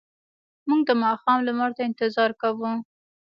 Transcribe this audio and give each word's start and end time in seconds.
موږ 0.67 0.81
د 0.89 0.91
ماښام 1.03 1.39
لمر 1.47 1.69
ته 1.77 1.81
انتظار 1.89 2.31
کاوه. 2.41 2.71